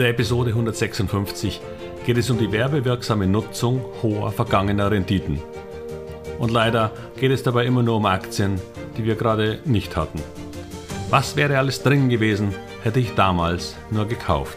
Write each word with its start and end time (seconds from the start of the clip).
der 0.00 0.08
Episode 0.08 0.50
156 0.50 1.60
geht 2.06 2.16
es 2.16 2.30
um 2.30 2.38
die 2.38 2.50
werbewirksame 2.50 3.26
Nutzung 3.26 3.84
hoher 4.02 4.32
vergangener 4.32 4.90
Renditen. 4.90 5.38
Und 6.38 6.50
leider 6.50 6.90
geht 7.18 7.30
es 7.30 7.42
dabei 7.42 7.66
immer 7.66 7.82
nur 7.82 7.96
um 7.96 8.06
Aktien, 8.06 8.58
die 8.96 9.04
wir 9.04 9.14
gerade 9.14 9.58
nicht 9.66 9.96
hatten. 9.96 10.18
Was 11.10 11.36
wäre 11.36 11.58
alles 11.58 11.82
drin 11.82 12.08
gewesen, 12.08 12.54
hätte 12.82 12.98
ich 12.98 13.14
damals 13.14 13.76
nur 13.90 14.06
gekauft? 14.06 14.56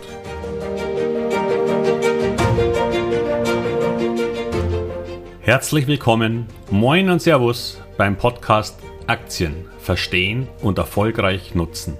Herzlich 5.41 5.87
willkommen, 5.87 6.47
moin 6.71 7.09
und 7.09 7.21
Servus 7.21 7.81
beim 7.97 8.15
Podcast 8.15 8.79
Aktien 9.07 9.65
verstehen 9.77 10.47
und 10.61 10.77
erfolgreich 10.77 11.53
nutzen. 11.53 11.97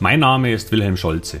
Mein 0.00 0.18
Name 0.18 0.52
ist 0.52 0.72
Wilhelm 0.72 0.96
Scholze. 0.96 1.40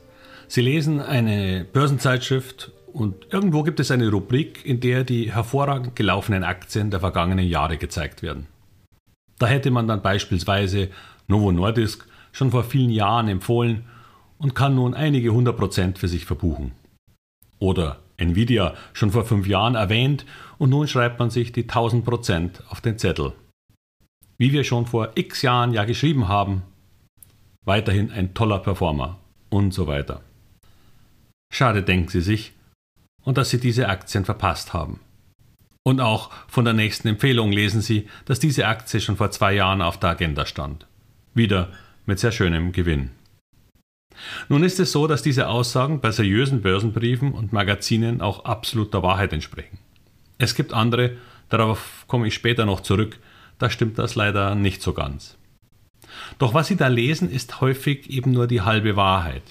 Sie 0.51 0.59
lesen 0.59 0.99
eine 0.99 1.63
Börsenzeitschrift 1.63 2.73
und 2.91 3.31
irgendwo 3.31 3.63
gibt 3.63 3.79
es 3.79 3.89
eine 3.89 4.11
Rubrik, 4.11 4.65
in 4.65 4.81
der 4.81 5.05
die 5.05 5.31
hervorragend 5.31 5.95
gelaufenen 5.95 6.43
Aktien 6.43 6.91
der 6.91 6.99
vergangenen 6.99 7.47
Jahre 7.47 7.77
gezeigt 7.77 8.21
werden. 8.21 8.47
Da 9.39 9.47
hätte 9.47 9.71
man 9.71 9.87
dann 9.87 10.01
beispielsweise 10.01 10.89
Novo 11.29 11.53
Nordisk 11.53 12.05
schon 12.33 12.51
vor 12.51 12.65
vielen 12.65 12.89
Jahren 12.89 13.29
empfohlen 13.29 13.85
und 14.39 14.53
kann 14.53 14.75
nun 14.75 14.93
einige 14.93 15.29
hundert 15.29 15.55
Prozent 15.55 15.97
für 15.97 16.09
sich 16.09 16.25
verbuchen. 16.25 16.73
Oder 17.59 17.99
Nvidia 18.17 18.73
schon 18.91 19.11
vor 19.11 19.23
fünf 19.23 19.47
Jahren 19.47 19.75
erwähnt 19.75 20.25
und 20.57 20.71
nun 20.71 20.89
schreibt 20.89 21.17
man 21.17 21.29
sich 21.29 21.53
die 21.53 21.63
1000 21.63 22.03
Prozent 22.03 22.61
auf 22.67 22.81
den 22.81 22.97
Zettel. 22.97 23.31
Wie 24.37 24.51
wir 24.51 24.65
schon 24.65 24.85
vor 24.85 25.11
x 25.15 25.43
Jahren 25.43 25.71
ja 25.71 25.85
geschrieben 25.85 26.27
haben, 26.27 26.63
weiterhin 27.63 28.11
ein 28.11 28.33
toller 28.33 28.59
Performer 28.59 29.17
und 29.49 29.73
so 29.73 29.87
weiter. 29.87 30.19
Schade, 31.51 31.83
denken 31.83 32.07
Sie 32.07 32.21
sich, 32.21 32.53
und 33.23 33.37
dass 33.37 33.51
Sie 33.51 33.59
diese 33.59 33.87
Aktien 33.89 34.25
verpasst 34.25 34.73
haben. 34.73 34.99
Und 35.83 35.99
auch 35.99 36.31
von 36.47 36.63
der 36.65 36.73
nächsten 36.73 37.07
Empfehlung 37.07 37.51
lesen 37.51 37.81
Sie, 37.81 38.07
dass 38.25 38.39
diese 38.39 38.67
Aktie 38.67 39.01
schon 39.01 39.17
vor 39.17 39.31
zwei 39.31 39.53
Jahren 39.53 39.81
auf 39.81 39.99
der 39.99 40.11
Agenda 40.11 40.45
stand. 40.45 40.87
Wieder 41.33 41.69
mit 42.05 42.19
sehr 42.19 42.31
schönem 42.31 42.71
Gewinn. 42.71 43.11
Nun 44.49 44.63
ist 44.63 44.79
es 44.79 44.91
so, 44.91 45.07
dass 45.07 45.23
diese 45.23 45.47
Aussagen 45.47 45.99
bei 45.99 46.11
seriösen 46.11 46.61
Börsenbriefen 46.61 47.31
und 47.31 47.53
Magazinen 47.53 48.21
auch 48.21 48.45
absolut 48.45 48.93
der 48.93 49.03
Wahrheit 49.03 49.33
entsprechen. 49.33 49.79
Es 50.37 50.55
gibt 50.55 50.73
andere, 50.73 51.17
darauf 51.49 52.05
komme 52.07 52.27
ich 52.27 52.33
später 52.33 52.65
noch 52.65 52.81
zurück, 52.81 53.19
da 53.57 53.69
stimmt 53.69 53.97
das 53.99 54.15
leider 54.15 54.55
nicht 54.55 54.81
so 54.81 54.93
ganz. 54.93 55.37
Doch 56.39 56.53
was 56.53 56.67
Sie 56.67 56.75
da 56.75 56.87
lesen, 56.87 57.29
ist 57.29 57.61
häufig 57.61 58.09
eben 58.09 58.31
nur 58.31 58.47
die 58.47 58.61
halbe 58.61 58.95
Wahrheit. 58.95 59.43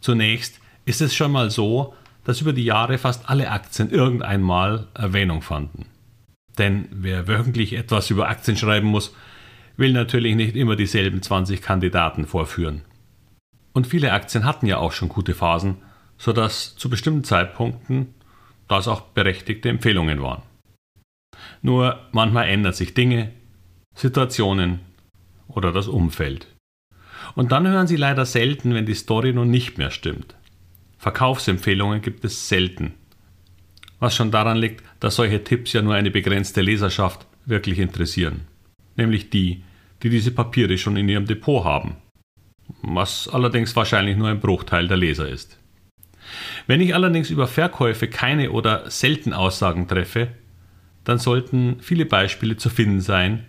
Zunächst 0.00 0.60
ist 0.84 1.00
es 1.00 1.14
schon 1.14 1.32
mal 1.32 1.50
so, 1.50 1.94
dass 2.24 2.40
über 2.40 2.52
die 2.52 2.64
Jahre 2.64 2.98
fast 2.98 3.28
alle 3.28 3.50
Aktien 3.50 3.90
irgendeinmal 3.90 4.86
Erwähnung 4.94 5.42
fanden. 5.42 5.86
Denn 6.58 6.88
wer 6.90 7.28
wöchentlich 7.28 7.72
etwas 7.72 8.10
über 8.10 8.28
Aktien 8.28 8.56
schreiben 8.56 8.88
muss, 8.88 9.14
will 9.76 9.92
natürlich 9.92 10.36
nicht 10.36 10.54
immer 10.54 10.76
dieselben 10.76 11.22
20 11.22 11.62
Kandidaten 11.62 12.26
vorführen. 12.26 12.82
Und 13.72 13.86
viele 13.86 14.12
Aktien 14.12 14.44
hatten 14.44 14.66
ja 14.66 14.76
auch 14.76 14.92
schon 14.92 15.08
gute 15.08 15.34
Phasen, 15.34 15.78
sodass 16.18 16.76
zu 16.76 16.90
bestimmten 16.90 17.24
Zeitpunkten 17.24 18.14
das 18.68 18.86
auch 18.86 19.00
berechtigte 19.00 19.68
Empfehlungen 19.68 20.22
waren. 20.22 20.42
Nur 21.62 21.98
manchmal 22.12 22.48
ändern 22.48 22.74
sich 22.74 22.94
Dinge, 22.94 23.32
Situationen 23.94 24.80
oder 25.48 25.72
das 25.72 25.88
Umfeld. 25.88 26.46
Und 27.34 27.52
dann 27.52 27.66
hören 27.66 27.86
Sie 27.86 27.96
leider 27.96 28.26
selten, 28.26 28.74
wenn 28.74 28.86
die 28.86 28.94
Story 28.94 29.32
nun 29.32 29.50
nicht 29.50 29.78
mehr 29.78 29.90
stimmt. 29.90 30.34
Verkaufsempfehlungen 31.02 32.00
gibt 32.00 32.24
es 32.24 32.48
selten. 32.48 32.94
Was 33.98 34.14
schon 34.14 34.30
daran 34.30 34.56
liegt, 34.56 34.84
dass 35.00 35.16
solche 35.16 35.42
Tipps 35.42 35.72
ja 35.72 35.82
nur 35.82 35.94
eine 35.94 36.12
begrenzte 36.12 36.62
Leserschaft 36.62 37.26
wirklich 37.44 37.80
interessieren. 37.80 38.42
Nämlich 38.94 39.28
die, 39.28 39.64
die 40.04 40.10
diese 40.10 40.30
Papiere 40.30 40.78
schon 40.78 40.96
in 40.96 41.08
ihrem 41.08 41.26
Depot 41.26 41.64
haben. 41.64 41.96
Was 42.82 43.26
allerdings 43.26 43.74
wahrscheinlich 43.74 44.16
nur 44.16 44.28
ein 44.28 44.38
Bruchteil 44.38 44.86
der 44.86 44.96
Leser 44.96 45.28
ist. 45.28 45.58
Wenn 46.68 46.80
ich 46.80 46.94
allerdings 46.94 47.30
über 47.30 47.48
Verkäufe 47.48 48.06
keine 48.06 48.52
oder 48.52 48.88
selten 48.88 49.32
Aussagen 49.32 49.88
treffe, 49.88 50.28
dann 51.02 51.18
sollten 51.18 51.78
viele 51.80 52.06
Beispiele 52.06 52.56
zu 52.56 52.70
finden 52.70 53.00
sein, 53.00 53.46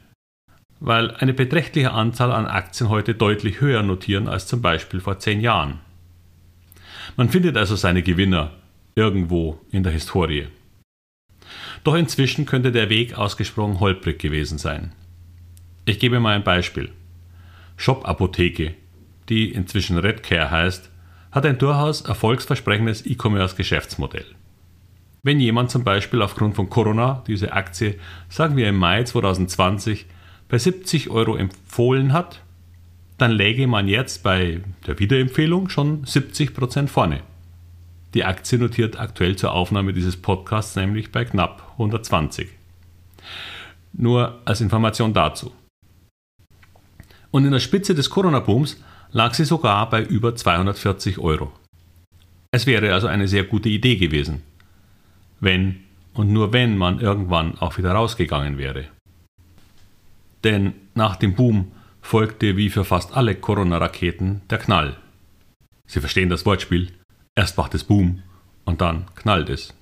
weil 0.80 1.12
eine 1.12 1.35
beträchtliche 1.35 1.91
Anzahl 1.91 2.31
an 2.31 2.47
Aktien 2.47 2.90
heute 2.90 3.14
deutlich 3.14 3.62
höher 3.62 3.84
notieren 3.84 4.28
als 4.28 4.47
zum 4.47 4.64
Beispiel 4.64 5.02
vor 5.02 5.20
zehn 5.20 5.40
Jahren. 5.40 5.81
Man 7.16 7.29
findet 7.29 7.57
also 7.57 7.75
seine 7.75 8.01
Gewinner 8.01 8.51
irgendwo 8.96 9.59
in 9.72 9.84
der 9.84 9.91
Historie. 9.91 10.47
Doch 11.84 11.96
inzwischen 11.96 12.46
könnte 12.46 12.72
der 12.72 12.90
Weg 12.90 13.18
ausgesprochen 13.18 13.79
holprig 13.79 14.19
gewesen 14.19 14.57
sein. 14.57 14.94
Ich 15.85 16.00
gebe 16.00 16.19
mal 16.19 16.35
ein 16.35 16.44
Beispiel. 16.44 16.90
Shop 17.75 18.07
Apotheke, 18.07 18.73
die 19.29 19.52
inzwischen 19.52 19.97
Redcare 19.97 20.50
heißt, 20.50 20.90
hat 21.31 21.46
ein 21.46 21.57
durchaus 21.57 22.02
erfolgsversprechendes 22.02 23.06
E-Commerce-Geschäftsmodell. 23.06 24.25
Wenn 25.23 25.40
jemand 25.40 25.72
zum 25.72 25.84
Beispiel 25.84 26.22
aufgrund 26.22 26.56
von 26.56 26.69
Corona 26.69 27.23
diese 27.28 27.53
Aktie, 27.53 28.00
sagen 28.29 28.56
wir 28.56 28.69
im 28.69 28.75
Mai 28.75 29.03
2020, 29.03 30.06
bei 30.47 30.57
70 30.57 31.09
Euro 31.09 31.35
empfohlen 31.35 32.13
hat, 32.13 32.41
dann 33.23 33.31
läge 33.31 33.67
man 33.67 33.88
jetzt 33.88 34.22
bei 34.22 34.59
der 34.85 35.00
Wiederempfehlung 35.00 35.69
schon 35.69 36.03
70% 36.03 36.89
vorne. 36.89 37.22
Die 38.13 38.25
Aktie 38.25 38.59
notiert 38.59 39.00
aktuell 39.00 39.38
zur 39.38 39.53
Aufnahme 39.53 39.94
dieses 39.94 40.17
Podcasts 40.17 40.75
nämlich 40.75 41.09
bei 41.09 41.23
knapp 41.23 41.72
120. 41.73 42.50
Nur 43.94 44.41
als 44.44 44.59
Information 44.59 45.13
dazu. 45.13 45.53
Und 47.31 47.45
in 47.45 47.53
der 47.53 47.61
Spitze 47.61 47.95
des 47.95 48.09
Corona-Booms 48.09 48.84
lag 49.13 49.34
sie 49.34 49.45
sogar 49.45 49.90
bei 49.90 50.03
über 50.03 50.35
240 50.35 51.17
Euro. 51.19 51.53
Es 52.51 52.67
wäre 52.67 52.94
also 52.94 53.07
eine 53.07 53.29
sehr 53.29 53.45
gute 53.45 53.69
Idee 53.69 53.95
gewesen, 53.95 54.41
wenn 55.40 55.85
und 56.13 56.34
nur 56.34 56.51
wenn 56.51 56.78
man 56.78 57.00
irgendwann 57.00 57.57
auch 57.57 57.78
wieder 57.78 57.94
rausgegangen 57.94 58.57
wäre. 58.57 58.90
Denn 60.44 60.73
nach 60.94 61.16
dem 61.16 61.35
Boom 61.35 61.72
folgte 62.03 62.58
wie 62.58 62.69
für 62.69 62.86
fast 62.86 63.16
alle 63.18 63.34
Corona-Raketen 63.34 64.41
der 64.50 64.59
Knall. 64.59 64.97
Sie 65.88 66.00
verstehen 66.00 66.30
das 66.30 66.46
Wortspiel. 66.46 66.91
Erst 67.36 67.58
macht 67.58 67.74
es 67.74 67.84
Boom 67.84 68.22
und 68.66 68.81
dann 68.81 69.06
knallt 69.16 69.50
es. 69.50 69.74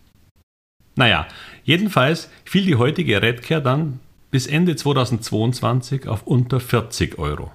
Naja, 0.96 1.28
jedenfalls 1.64 2.30
fiel 2.46 2.64
die 2.64 2.78
heutige 2.78 3.22
Redcare 3.22 3.62
dann 3.62 4.00
bis 4.30 4.48
Ende 4.48 4.76
2022 4.76 6.08
auf 6.08 6.26
unter 6.26 6.60
40 6.60 7.18
Euro. 7.18 7.52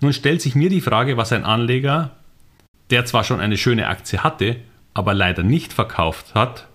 Nun 0.00 0.12
stellt 0.12 0.42
sich 0.42 0.54
mir 0.54 0.68
die 0.68 0.80
Frage, 0.80 1.16
was 1.16 1.32
ein 1.32 1.44
Anleger, 1.44 2.16
der 2.90 3.06
zwar 3.06 3.24
schon 3.24 3.40
eine 3.40 3.56
schöne 3.56 3.86
Aktie 3.86 4.22
hatte, 4.22 4.56
aber 4.94 5.14
leider 5.14 5.42
nicht 5.42 5.72
verkauft 5.72 6.34
hat, 6.34 6.68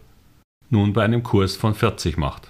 nun 0.69 0.93
bei 0.93 1.03
einem 1.03 1.23
Kurs 1.23 1.55
von 1.55 1.75
40 1.75 2.17
macht. 2.17 2.49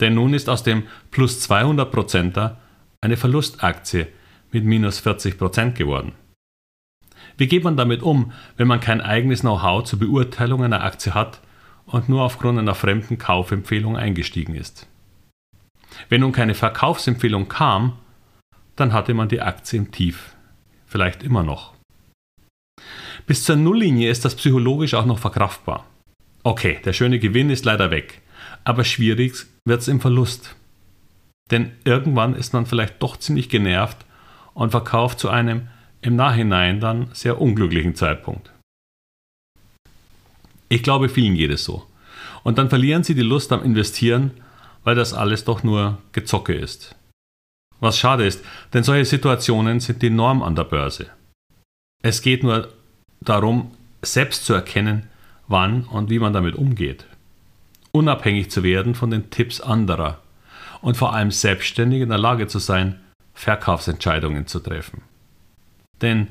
Denn 0.00 0.14
nun 0.14 0.34
ist 0.34 0.48
aus 0.48 0.62
dem 0.62 0.84
plus 1.10 1.48
200%er 1.48 2.56
eine 3.00 3.16
Verlustaktie 3.16 4.06
mit 4.52 4.64
minus 4.64 5.04
40% 5.04 5.72
geworden. 5.72 6.12
Wie 7.36 7.48
geht 7.48 7.64
man 7.64 7.76
damit 7.76 8.02
um, 8.02 8.32
wenn 8.56 8.68
man 8.68 8.80
kein 8.80 9.00
eigenes 9.00 9.40
Know-how 9.40 9.84
zur 9.84 9.98
Beurteilung 9.98 10.62
einer 10.62 10.84
Aktie 10.84 11.14
hat 11.14 11.40
und 11.86 12.08
nur 12.08 12.22
aufgrund 12.22 12.58
einer 12.58 12.74
fremden 12.74 13.18
Kaufempfehlung 13.18 13.96
eingestiegen 13.96 14.54
ist? 14.54 14.86
Wenn 16.08 16.20
nun 16.20 16.32
keine 16.32 16.54
Verkaufsempfehlung 16.54 17.48
kam, 17.48 17.98
dann 18.76 18.92
hatte 18.92 19.14
man 19.14 19.28
die 19.28 19.40
Aktie 19.40 19.78
im 19.78 19.90
Tief, 19.90 20.34
vielleicht 20.86 21.22
immer 21.22 21.42
noch. 21.42 21.74
Bis 23.26 23.44
zur 23.44 23.56
Nulllinie 23.56 24.10
ist 24.10 24.24
das 24.24 24.34
psychologisch 24.34 24.94
auch 24.94 25.06
noch 25.06 25.18
verkraftbar. 25.18 25.86
Okay, 26.42 26.80
der 26.84 26.92
schöne 26.92 27.18
Gewinn 27.18 27.50
ist 27.50 27.64
leider 27.64 27.90
weg, 27.90 28.22
aber 28.64 28.84
schwierig 28.84 29.46
wird 29.64 29.82
es 29.82 29.88
im 29.88 30.00
Verlust. 30.00 30.56
Denn 31.50 31.72
irgendwann 31.84 32.34
ist 32.34 32.52
man 32.52 32.66
vielleicht 32.66 33.02
doch 33.02 33.16
ziemlich 33.16 33.48
genervt 33.48 33.98
und 34.54 34.70
verkauft 34.70 35.18
zu 35.18 35.28
einem 35.28 35.68
im 36.02 36.16
Nachhinein 36.16 36.80
dann 36.80 37.08
sehr 37.12 37.40
unglücklichen 37.40 37.94
Zeitpunkt. 37.94 38.50
Ich 40.68 40.82
glaube, 40.82 41.08
vielen 41.08 41.34
geht 41.34 41.50
es 41.50 41.64
so. 41.64 41.86
Und 42.42 42.58
dann 42.58 42.68
verlieren 42.68 43.02
sie 43.02 43.14
die 43.14 43.22
Lust 43.22 43.52
am 43.52 43.64
Investieren, 43.64 44.30
weil 44.84 44.94
das 44.94 45.12
alles 45.12 45.44
doch 45.44 45.62
nur 45.62 45.98
Gezocke 46.12 46.54
ist. 46.54 46.94
Was 47.80 47.98
schade 47.98 48.26
ist, 48.26 48.44
denn 48.72 48.84
solche 48.84 49.04
Situationen 49.04 49.80
sind 49.80 50.02
die 50.02 50.10
Norm 50.10 50.42
an 50.42 50.54
der 50.54 50.64
Börse. 50.64 51.10
Es 52.02 52.22
geht 52.22 52.42
nur 52.42 52.68
darum, 53.20 53.72
selbst 54.02 54.46
zu 54.46 54.54
erkennen, 54.54 55.08
wann 55.48 55.84
und 55.84 56.08
wie 56.08 56.18
man 56.18 56.32
damit 56.32 56.54
umgeht. 56.54 57.06
Unabhängig 57.92 58.50
zu 58.50 58.62
werden 58.62 58.94
von 58.94 59.10
den 59.10 59.30
Tipps 59.30 59.60
anderer 59.60 60.22
und 60.80 60.96
vor 60.96 61.14
allem 61.14 61.30
selbstständig 61.30 62.02
in 62.02 62.08
der 62.08 62.18
Lage 62.18 62.46
zu 62.46 62.58
sein, 62.58 63.00
Verkaufsentscheidungen 63.34 64.46
zu 64.46 64.60
treffen. 64.60 65.02
Denn 66.02 66.28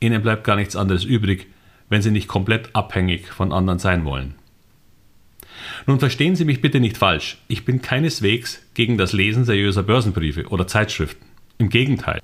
ihnen 0.00 0.22
bleibt 0.22 0.44
gar 0.44 0.56
nichts 0.56 0.76
anderes 0.76 1.04
übrig, 1.04 1.46
wenn 1.88 2.02
sie 2.02 2.10
nicht 2.10 2.28
komplett 2.28 2.74
abhängig 2.74 3.28
von 3.28 3.52
anderen 3.52 3.78
sein 3.78 4.04
wollen. 4.04 4.34
Nun 5.86 5.98
verstehen 5.98 6.36
Sie 6.36 6.44
mich 6.44 6.60
bitte 6.60 6.80
nicht 6.80 6.96
falsch, 6.96 7.38
ich 7.48 7.64
bin 7.64 7.82
keineswegs 7.82 8.62
gegen 8.74 8.98
das 8.98 9.12
Lesen 9.12 9.44
seriöser 9.44 9.82
Börsenbriefe 9.82 10.46
oder 10.48 10.66
Zeitschriften. 10.66 11.24
Im 11.58 11.68
Gegenteil. 11.70 12.20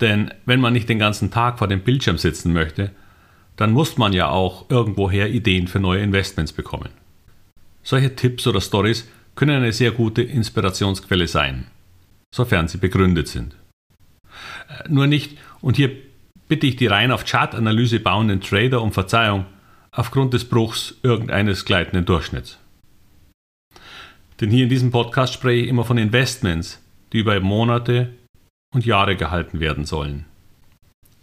Denn 0.00 0.32
wenn 0.44 0.60
man 0.60 0.74
nicht 0.74 0.88
den 0.88 0.98
ganzen 0.98 1.30
Tag 1.30 1.58
vor 1.58 1.68
dem 1.68 1.80
Bildschirm 1.80 2.18
sitzen 2.18 2.52
möchte, 2.52 2.90
dann 3.56 3.72
muss 3.72 3.96
man 3.96 4.12
ja 4.12 4.28
auch 4.28 4.68
irgendwoher 4.68 5.28
Ideen 5.30 5.66
für 5.66 5.80
neue 5.80 6.02
Investments 6.02 6.52
bekommen. 6.52 6.90
Solche 7.82 8.14
Tipps 8.14 8.46
oder 8.46 8.60
Stories 8.60 9.08
können 9.36 9.56
eine 9.56 9.72
sehr 9.72 9.92
gute 9.92 10.22
Inspirationsquelle 10.22 11.28
sein, 11.28 11.66
sofern 12.34 12.68
sie 12.68 12.78
begründet 12.78 13.28
sind. 13.28 13.54
Äh, 14.68 14.88
nur 14.88 15.06
nicht, 15.06 15.38
und 15.60 15.76
hier 15.76 15.90
bitte 16.48 16.66
ich 16.66 16.76
die 16.76 16.86
rein 16.86 17.12
auf 17.12 17.24
Chartanalyse 17.24 18.00
bauenden 18.00 18.40
Trader 18.40 18.82
um 18.82 18.92
Verzeihung, 18.92 19.46
aufgrund 19.92 20.34
des 20.34 20.48
Bruchs 20.48 20.94
irgendeines 21.02 21.64
gleitenden 21.64 22.04
Durchschnitts. 22.04 22.58
Denn 24.40 24.50
hier 24.50 24.64
in 24.64 24.68
diesem 24.68 24.90
Podcast 24.90 25.32
spreche 25.32 25.62
ich 25.62 25.68
immer 25.68 25.84
von 25.84 25.96
Investments, 25.96 26.82
die 27.12 27.20
über 27.20 27.38
Monate 27.40 28.10
und 28.74 28.84
Jahre 28.84 29.16
gehalten 29.16 29.60
werden 29.60 29.86
sollen. 29.86 30.26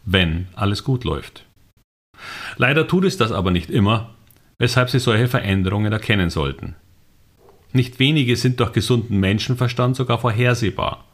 Wenn 0.06 0.48
alles 0.56 0.84
gut 0.84 1.04
läuft. 1.04 1.46
Leider 2.58 2.88
tut 2.88 3.06
es 3.06 3.18
das 3.18 3.32
aber 3.32 3.52
nicht 3.52 3.70
immer, 3.70 4.16
weshalb 4.58 4.90
Sie 4.90 5.00
solche 5.00 5.28
Veränderungen 5.28 5.92
erkennen 5.92 6.30
sollten. 6.30 6.76
Nicht 7.74 8.00
wenige 8.00 8.36
sind 8.36 8.60
durch 8.60 8.72
gesunden 8.72 9.20
Menschenverstand 9.20 9.96
sogar 9.96 10.20
vorhersehbar. 10.20 11.06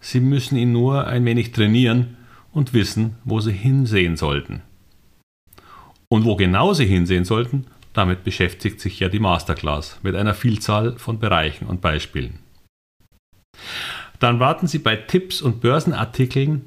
Sie 0.00 0.20
müssen 0.20 0.56
ihn 0.56 0.72
nur 0.72 1.06
ein 1.06 1.24
wenig 1.24 1.52
trainieren 1.52 2.16
und 2.52 2.74
wissen, 2.74 3.16
wo 3.24 3.40
Sie 3.40 3.52
hinsehen 3.52 4.16
sollten. 4.16 4.62
Und 6.08 6.24
wo 6.24 6.36
genau 6.36 6.74
Sie 6.74 6.86
hinsehen 6.86 7.24
sollten, 7.24 7.66
damit 7.92 8.24
beschäftigt 8.24 8.80
sich 8.80 8.98
ja 8.98 9.08
die 9.08 9.20
Masterclass 9.20 10.00
mit 10.02 10.16
einer 10.16 10.34
Vielzahl 10.34 10.98
von 10.98 11.20
Bereichen 11.20 11.66
und 11.66 11.80
Beispielen. 11.80 12.40
Dann 14.18 14.40
warten 14.40 14.66
Sie 14.66 14.78
bei 14.78 14.96
Tipps 14.96 15.40
und 15.40 15.60
Börsenartikeln 15.60 16.64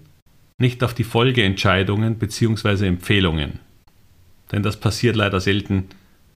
nicht 0.58 0.84
auf 0.84 0.94
die 0.94 1.04
Folgeentscheidungen 1.04 2.18
bzw. 2.18 2.88
Empfehlungen. 2.88 3.60
Denn 4.52 4.64
das 4.64 4.80
passiert 4.80 5.16
leider 5.16 5.42
selten 5.42 5.90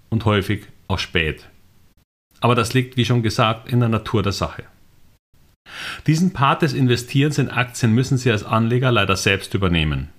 und 0.10 0.26
häufig 0.26 0.68
auch 0.88 1.00
spät. 1.00 1.50
Aber 2.42 2.56
das 2.56 2.74
liegt, 2.74 2.98
wie 2.98 3.06
schon 3.06 3.24
gesagt, 3.24 3.70
in 3.70 3.80
der 3.80 3.90
Natur 3.90 4.24
der 4.24 4.32
Sache. 4.32 4.64
Diesen 6.08 6.34
Part 6.34 6.62
des 6.62 6.74
Investierens 6.74 7.38
in 7.38 7.50
Aktien 7.50 7.94
müssen 7.94 8.18
Sie 8.18 8.32
als 8.32 8.44
Anleger 8.44 8.92
leider 8.92 9.16
selbst 9.16 9.54
übernehmen. 9.54 10.10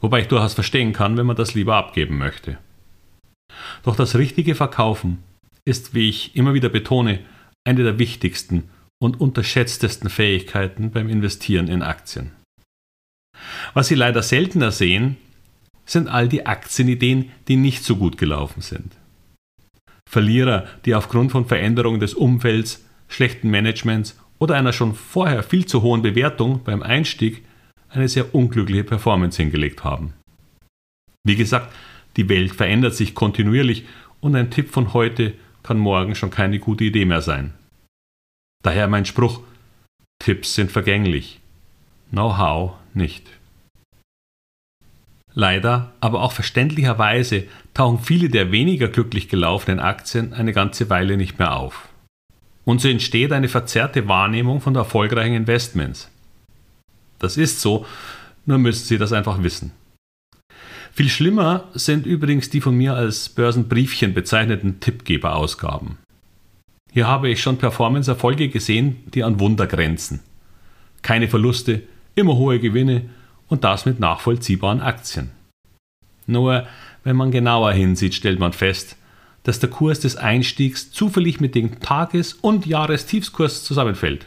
Wobei 0.00 0.20
ich 0.20 0.28
durchaus 0.28 0.54
verstehen 0.54 0.92
kann, 0.92 1.16
wenn 1.16 1.26
man 1.26 1.36
das 1.36 1.54
lieber 1.54 1.76
abgeben 1.76 2.18
möchte. 2.18 2.58
Doch 3.82 3.96
das 3.96 4.16
richtige 4.16 4.54
Verkaufen 4.54 5.22
ist, 5.64 5.94
wie 5.94 6.08
ich 6.08 6.36
immer 6.36 6.54
wieder 6.54 6.68
betone, 6.68 7.20
eine 7.64 7.82
der 7.82 7.98
wichtigsten 7.98 8.64
und 8.98 9.20
unterschätztesten 9.20 10.10
Fähigkeiten 10.10 10.90
beim 10.90 11.08
Investieren 11.08 11.68
in 11.68 11.82
Aktien. 11.82 12.32
Was 13.74 13.88
Sie 13.88 13.94
leider 13.94 14.22
seltener 14.22 14.72
sehen, 14.72 15.16
sind 15.84 16.08
all 16.08 16.28
die 16.28 16.46
Aktienideen, 16.46 17.30
die 17.48 17.56
nicht 17.56 17.84
so 17.84 17.96
gut 17.96 18.18
gelaufen 18.18 18.60
sind. 18.60 18.92
Verlierer, 20.16 20.64
die 20.86 20.94
aufgrund 20.94 21.30
von 21.30 21.44
Veränderungen 21.44 22.00
des 22.00 22.14
Umfelds, 22.14 22.82
schlechten 23.06 23.50
Managements 23.50 24.18
oder 24.38 24.54
einer 24.54 24.72
schon 24.72 24.94
vorher 24.94 25.42
viel 25.42 25.66
zu 25.66 25.82
hohen 25.82 26.00
Bewertung 26.00 26.64
beim 26.64 26.82
Einstieg 26.82 27.44
eine 27.90 28.08
sehr 28.08 28.34
unglückliche 28.34 28.82
Performance 28.82 29.36
hingelegt 29.36 29.84
haben. 29.84 30.14
Wie 31.22 31.36
gesagt, 31.36 31.70
die 32.16 32.30
Welt 32.30 32.54
verändert 32.54 32.94
sich 32.94 33.14
kontinuierlich 33.14 33.84
und 34.20 34.34
ein 34.36 34.50
Tipp 34.50 34.70
von 34.70 34.94
heute 34.94 35.34
kann 35.62 35.76
morgen 35.76 36.14
schon 36.14 36.30
keine 36.30 36.60
gute 36.60 36.84
Idee 36.84 37.04
mehr 37.04 37.20
sein. 37.20 37.52
Daher 38.64 38.88
mein 38.88 39.04
Spruch, 39.04 39.40
Tipps 40.18 40.54
sind 40.54 40.72
vergänglich, 40.72 41.40
Know-how 42.10 42.72
nicht. 42.94 43.28
Leider, 45.38 45.92
aber 46.00 46.22
auch 46.22 46.32
verständlicherweise 46.32 47.44
tauchen 47.74 47.98
viele 47.98 48.30
der 48.30 48.52
weniger 48.52 48.88
glücklich 48.88 49.28
gelaufenen 49.28 49.80
Aktien 49.80 50.32
eine 50.32 50.54
ganze 50.54 50.88
Weile 50.88 51.18
nicht 51.18 51.38
mehr 51.38 51.54
auf. 51.54 51.90
Und 52.64 52.80
so 52.80 52.88
entsteht 52.88 53.32
eine 53.32 53.48
verzerrte 53.48 54.08
Wahrnehmung 54.08 54.62
von 54.62 54.74
erfolgreichen 54.74 55.34
Investments. 55.34 56.10
Das 57.18 57.36
ist 57.36 57.60
so, 57.60 57.84
nur 58.46 58.56
müssen 58.56 58.86
Sie 58.86 58.96
das 58.96 59.12
einfach 59.12 59.42
wissen. 59.42 59.72
Viel 60.92 61.10
schlimmer 61.10 61.64
sind 61.74 62.06
übrigens 62.06 62.48
die 62.48 62.62
von 62.62 62.74
mir 62.74 62.94
als 62.94 63.28
Börsenbriefchen 63.28 64.14
bezeichneten 64.14 64.80
Tippgeberausgaben. 64.80 65.98
Hier 66.90 67.06
habe 67.06 67.28
ich 67.28 67.42
schon 67.42 67.58
Performance-Erfolge 67.58 68.48
gesehen, 68.48 69.04
die 69.12 69.22
an 69.22 69.38
Wunder 69.38 69.66
grenzen. 69.66 70.20
Keine 71.02 71.28
Verluste, 71.28 71.82
immer 72.14 72.36
hohe 72.36 72.58
Gewinne 72.58 73.10
und 73.48 73.64
das 73.64 73.86
mit 73.86 74.00
nachvollziehbaren 74.00 74.80
Aktien. 74.80 75.30
Nur, 76.26 76.66
wenn 77.04 77.16
man 77.16 77.30
genauer 77.30 77.72
hinsieht, 77.72 78.14
stellt 78.14 78.40
man 78.40 78.52
fest, 78.52 78.96
dass 79.44 79.60
der 79.60 79.70
Kurs 79.70 80.00
des 80.00 80.16
Einstiegs 80.16 80.90
zufällig 80.90 81.40
mit 81.40 81.54
dem 81.54 81.80
Tages- 81.80 82.34
und 82.34 82.66
Jahrestiefskurs 82.66 83.64
zusammenfällt. 83.64 84.26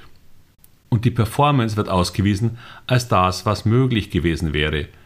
Und 0.87 1.05
die 1.05 1.11
Performance 1.11 1.75
wird 1.75 1.89
ausgewiesen 1.89 2.57
als 2.87 3.07
das, 3.09 3.45
was 3.45 3.65
möglich 3.65 4.09
gewesen 4.11 4.53
wäre– 4.53 4.87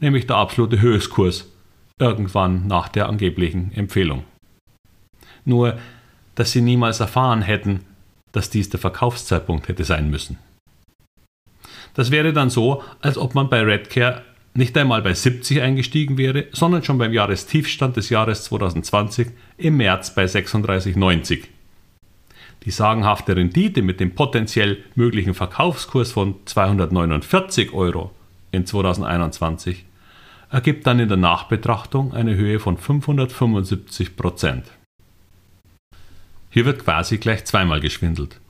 nämlich 0.00 0.26
der 0.26 0.36
absolute 0.36 0.80
Höchstkurs, 0.80 1.46
irgendwann 1.98 2.66
nach 2.66 2.88
der 2.88 3.08
angeblichen 3.08 3.72
Empfehlung. 3.72 4.24
Nur, 5.44 5.78
dass 6.34 6.52
sie 6.52 6.62
niemals 6.62 7.00
erfahren 7.00 7.42
hätten, 7.42 7.84
dass 8.32 8.50
dies 8.50 8.70
der 8.70 8.80
Verkaufszeitpunkt 8.80 9.68
hätte 9.68 9.84
sein 9.84 10.10
müssen. 10.10 10.38
Das 11.94 12.10
wäre 12.10 12.32
dann 12.32 12.50
so, 12.50 12.82
als 13.00 13.18
ob 13.18 13.34
man 13.34 13.48
bei 13.48 13.62
Redcare 13.62 14.22
nicht 14.54 14.76
einmal 14.76 15.02
bei 15.02 15.14
70 15.14 15.60
eingestiegen 15.60 16.18
wäre, 16.18 16.46
sondern 16.52 16.82
schon 16.82 16.98
beim 16.98 17.12
Jahrestiefstand 17.12 17.96
des 17.96 18.10
Jahres 18.10 18.44
2020 18.44 19.28
im 19.58 19.76
März 19.76 20.14
bei 20.14 20.24
36,90. 20.24 21.44
Die 22.64 22.70
sagenhafte 22.70 23.36
Rendite 23.36 23.82
mit 23.82 24.00
dem 24.00 24.14
potenziell 24.14 24.84
möglichen 24.94 25.34
Verkaufskurs 25.34 26.12
von 26.12 26.34
249 26.44 27.72
Euro 27.72 28.10
in 28.52 28.66
2021 28.66 29.86
ergibt 30.50 30.86
dann 30.86 30.98
in 30.98 31.08
der 31.08 31.16
Nachbetrachtung 31.16 32.12
eine 32.12 32.34
Höhe 32.34 32.58
von 32.58 32.76
575 32.76 34.16
Prozent. 34.16 34.64
Hier 36.50 36.64
wird 36.64 36.84
quasi 36.84 37.18
gleich 37.18 37.44
zweimal 37.44 37.80
geschwindelt. 37.80 38.40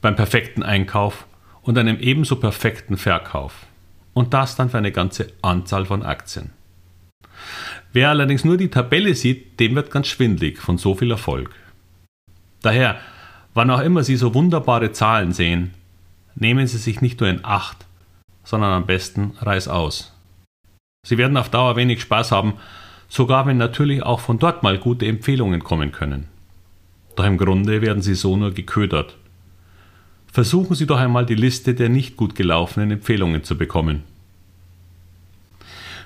Beim 0.00 0.16
perfekten 0.16 0.62
Einkauf 0.62 1.26
und 1.62 1.78
einem 1.78 1.98
ebenso 1.98 2.36
perfekten 2.36 2.96
Verkauf. 2.96 3.66
Und 4.14 4.34
das 4.34 4.56
dann 4.56 4.68
für 4.68 4.78
eine 4.78 4.92
ganze 4.92 5.28
Anzahl 5.40 5.86
von 5.86 6.02
Aktien. 6.02 6.50
Wer 7.92 8.10
allerdings 8.10 8.44
nur 8.44 8.56
die 8.56 8.68
Tabelle 8.68 9.14
sieht, 9.14 9.58
dem 9.58 9.74
wird 9.74 9.90
ganz 9.90 10.08
schwindlig 10.08 10.58
von 10.58 10.78
so 10.78 10.94
viel 10.94 11.10
Erfolg. 11.10 11.50
Daher, 12.62 12.96
wann 13.54 13.70
auch 13.70 13.80
immer 13.80 14.02
Sie 14.04 14.16
so 14.16 14.34
wunderbare 14.34 14.92
Zahlen 14.92 15.32
sehen, 15.32 15.74
nehmen 16.34 16.66
Sie 16.66 16.78
sich 16.78 17.00
nicht 17.00 17.20
nur 17.20 17.28
in 17.28 17.44
Acht, 17.44 17.84
sondern 18.44 18.72
am 18.72 18.86
besten 18.86 19.34
reißaus. 19.40 20.14
Sie 21.06 21.18
werden 21.18 21.36
auf 21.36 21.50
Dauer 21.50 21.76
wenig 21.76 22.00
Spaß 22.00 22.32
haben, 22.32 22.54
sogar 23.08 23.46
wenn 23.46 23.58
natürlich 23.58 24.02
auch 24.02 24.20
von 24.20 24.38
dort 24.38 24.62
mal 24.62 24.78
gute 24.78 25.06
Empfehlungen 25.06 25.62
kommen 25.64 25.92
können. 25.92 26.28
Doch 27.16 27.24
im 27.24 27.36
Grunde 27.36 27.82
werden 27.82 28.02
Sie 28.02 28.14
so 28.14 28.36
nur 28.36 28.52
geködert. 28.52 29.16
Versuchen 30.32 30.74
Sie 30.74 30.86
doch 30.86 30.98
einmal 30.98 31.26
die 31.26 31.36
Liste 31.36 31.74
der 31.74 31.88
nicht 31.88 32.16
gut 32.16 32.34
gelaufenen 32.34 32.90
Empfehlungen 32.90 33.44
zu 33.44 33.56
bekommen. 33.56 34.02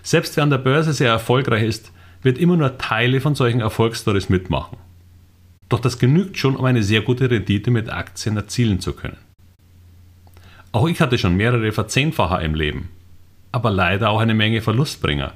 Selbst 0.03 0.37
wer 0.37 0.45
an 0.45 0.51
der 0.51 0.59
Börse 0.59 0.93
sehr 0.93 1.11
erfolgreich 1.11 1.63
ist, 1.63 1.93
wird 2.23 2.39
immer 2.39 2.57
nur 2.57 2.77
Teile 2.77 3.21
von 3.21 3.35
solchen 3.35 3.61
Erfolgsstories 3.61 4.29
mitmachen. 4.29 4.77
Doch 5.69 5.81
das 5.81 5.99
genügt 5.99 6.39
schon, 6.39 6.57
um 6.57 6.65
eine 6.65 6.83
sehr 6.83 7.01
gute 7.01 7.31
Rendite 7.31 7.71
mit 7.71 7.89
Aktien 7.89 8.37
erzielen 8.37 8.81
zu 8.81 8.93
können. 8.93 9.17
Auch 10.73 10.87
ich 10.87 11.01
hatte 11.01 11.19
schon 11.19 11.37
mehrere 11.37 11.73
Verzehnfacher 11.73 12.43
im 12.43 12.55
Leben 12.55 12.91
aber 13.57 13.71
leider 13.71 14.11
auch 14.11 14.21
eine 14.21 14.35
Menge 14.35 14.61
Verlustbringer. 14.61 15.33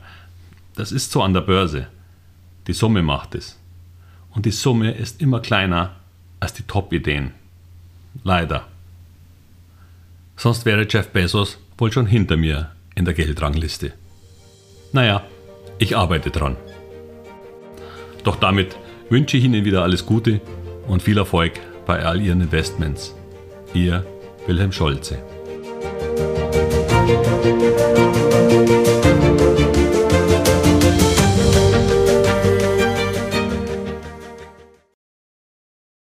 Das 0.75 0.93
ist 0.93 1.11
so 1.11 1.23
an 1.23 1.33
der 1.33 1.41
Börse. 1.41 1.87
Die 2.67 2.75
Summe 2.75 3.03
macht 3.03 3.35
es. 3.35 3.59
und 4.33 4.45
die 4.45 4.51
Summe 4.51 4.91
ist 4.93 5.23
immer 5.23 5.41
kleiner 5.41 5.97
als 6.39 6.53
die 6.53 6.65
Top-Ideen. 6.65 7.33
Leider. 8.23 8.69
Sonst 10.41 10.65
wäre 10.65 10.87
Jeff 10.89 11.09
Bezos 11.09 11.59
wohl 11.77 11.93
schon 11.93 12.07
hinter 12.07 12.39
mir 12.39 12.71
in 12.95 13.05
der 13.05 13.13
Geldrangliste. 13.13 13.93
Naja, 14.91 15.23
ich 15.79 15.99
arbeite 15.99 16.31
dran. 16.31 16.57
Doch 18.25 18.37
damit 18.37 18.75
wünsche 19.11 19.37
ich 19.37 19.45
Ihnen 19.45 19.67
wieder 19.67 19.83
alles 19.83 20.07
Gute 20.07 20.41
und 20.89 21.03
viel 21.03 21.19
Erfolg 21.19 21.53
bei 21.85 22.03
all 22.07 22.23
Ihren 22.23 22.41
Investments. 22.41 23.15
Ihr 23.75 24.07
Wilhelm 24.47 24.73
Scholze. 24.73 25.19